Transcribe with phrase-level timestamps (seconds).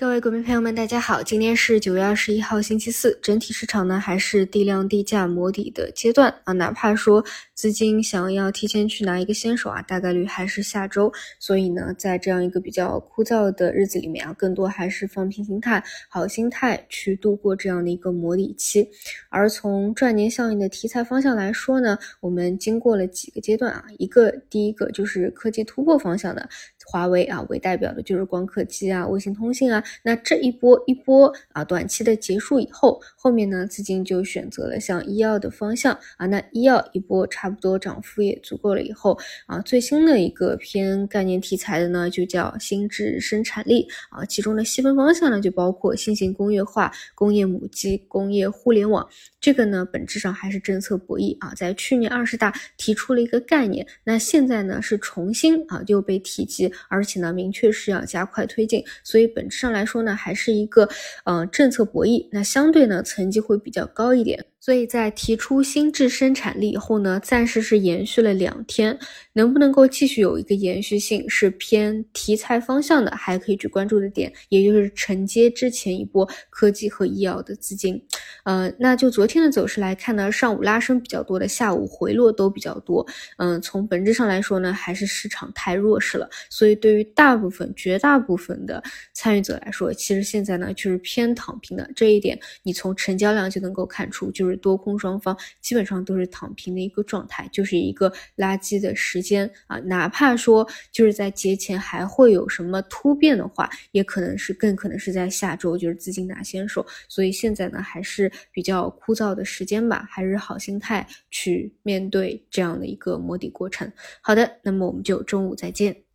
[0.00, 11.12] 各位股民朋友们，大家好，今天是九月二十一号，星期四，整体市场呢还是低量低价磨底的阶段啊，哪怕说资金想要提前去拿一个先手啊，大概率还是下周。
[11.38, 18.88] 所以呢，在这样一个比较枯燥的日子里面啊，更多还是放平心态、好心态去度过这样的一个磨底期。
[19.28, 26.48] 而从赚年效应的题材方向来说呢，我们经过了几个阶段啊，一个第一个就是科技突破方向的。
[26.86, 49.08] 华为啊为代表的就是光刻机啊、卫星通信啊，那这一波一波啊短期的结束以后，后面呢资金就选择了像医药的方向啊，那医药一波差不多涨幅也足够了以后啊，最新的一个偏概念题材的呢就叫新质生产力啊，其中的细分方向呢就包括新型工业化、工业母机、工业互联网，
[49.40, 56.70] 这个呢本质上还是政策博弈啊，在去年二十大提出了一个概念，那现在呢是重新啊又被提及。
[56.88, 60.88] 而且呢，明确是要加快推进，所以本质上来来说呢，还是一个
[61.24, 64.44] 呃政策博弈，那相对呢层级会比较高一点。
[64.60, 68.96] 所以在提出新质生产力以后呢，暂时是延续了两天，
[69.32, 77.98] 能不能够继续有一个延续性，是偏题材方向的，还可以去关注的点，也就是承接之前一波科技和医药的资金。
[78.44, 83.06] 呃，那就昨天的走势来看呢，上午拉升比较多的，下午回落都比较多。
[83.38, 86.28] 嗯，从本质上来说呢，还是市场太弱势了。
[86.50, 88.82] 所以对于大部分、绝大部分的
[89.14, 91.90] 参与者来说，其实现在呢就是偏躺平的。
[91.96, 94.49] 这一点你从成交量就能够看出，就是。
[94.56, 99.78] 多空双方基本上都是躺平的一个状态，就是一个垃圾的时间啊。
[99.80, 106.86] 哪怕说就是在节前还会有什么突变的话，也可能是更可能是在下周，就是资金拿先手。
[107.08, 113.90] 所以现在呢还是比较枯燥的时间吧，还是好心态去面对这样的一个摸底过程。
[114.20, 116.09] 好的，那么我们就中午再见。